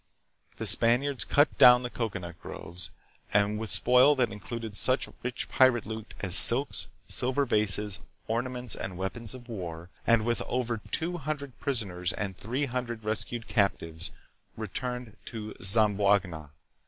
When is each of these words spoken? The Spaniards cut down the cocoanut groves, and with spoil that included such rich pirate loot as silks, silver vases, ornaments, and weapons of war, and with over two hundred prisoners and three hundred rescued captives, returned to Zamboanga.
The 0.57 0.65
Spaniards 0.65 1.23
cut 1.23 1.59
down 1.59 1.83
the 1.83 1.91
cocoanut 1.91 2.41
groves, 2.41 2.89
and 3.31 3.59
with 3.59 3.69
spoil 3.69 4.15
that 4.15 4.31
included 4.31 4.75
such 4.75 5.07
rich 5.21 5.47
pirate 5.47 5.85
loot 5.85 6.15
as 6.21 6.35
silks, 6.35 6.87
silver 7.07 7.45
vases, 7.45 7.99
ornaments, 8.27 8.73
and 8.75 8.97
weapons 8.97 9.35
of 9.35 9.47
war, 9.47 9.91
and 10.07 10.25
with 10.25 10.41
over 10.47 10.79
two 10.89 11.19
hundred 11.19 11.59
prisoners 11.59 12.13
and 12.13 12.35
three 12.35 12.65
hundred 12.65 13.03
rescued 13.05 13.45
captives, 13.45 14.09
returned 14.57 15.17
to 15.25 15.53
Zamboanga. 15.61 16.49